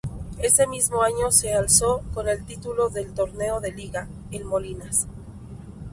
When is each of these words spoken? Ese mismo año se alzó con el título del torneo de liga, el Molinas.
Ese 0.39 0.65
mismo 0.65 1.03
año 1.03 1.31
se 1.31 1.53
alzó 1.53 2.01
con 2.15 2.27
el 2.27 2.43
título 2.43 2.89
del 2.89 3.13
torneo 3.13 3.59
de 3.61 3.71
liga, 3.71 4.07
el 4.31 4.45
Molinas. 4.45 5.05